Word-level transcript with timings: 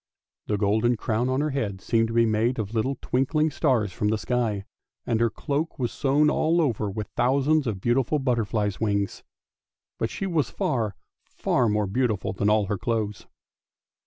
The 0.47 0.57
golden 0.57 0.97
crown 0.97 1.29
on 1.29 1.41
her 1.41 1.51
head 1.51 1.79
seemed 1.79 2.07
to 2.07 2.13
be 2.15 2.25
made 2.25 2.57
of 2.57 2.73
little 2.73 2.97
twink 3.03 3.35
ling 3.35 3.51
stars 3.51 3.93
from 3.93 4.07
the 4.07 4.17
sky; 4.17 4.65
and 5.05 5.19
her 5.19 5.29
cloak 5.29 5.77
was 5.77 5.91
sewn 5.91 6.27
all 6.27 6.59
over 6.59 6.89
with 6.89 7.07
thousands 7.09 7.67
of 7.67 7.79
beautiful 7.81 8.17
butterflies' 8.17 8.79
wings. 8.81 9.21
But 9.99 10.09
she 10.09 10.25
was 10.25 10.49
far, 10.49 10.95
far 11.27 11.69
more 11.69 11.85
beautiful 11.85 12.33
than 12.33 12.49
all 12.49 12.65
her 12.65 12.79
clothes. 12.79 13.27